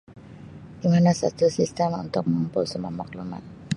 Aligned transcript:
Di 0.81 0.87
mana 0.93 1.11
saja 1.21 1.45
sistem 1.57 1.91
untuk 2.03 2.23
memproses 2.33 2.81
maklumat. 2.99 3.43